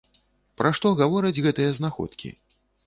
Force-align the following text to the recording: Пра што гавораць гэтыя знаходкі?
Пра 0.61 0.71
што 0.79 0.93
гавораць 1.03 1.43
гэтыя 1.49 1.79
знаходкі? 1.83 2.37